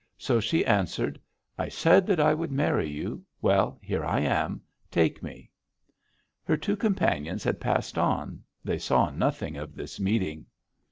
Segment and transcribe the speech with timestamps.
[0.17, 1.21] So she answered:
[1.59, 3.23] 'I said that I would marry you.
[3.39, 5.51] Well, here I am, take me!'
[6.43, 10.47] "Her two companions had passed on; they saw nothing of this meeting.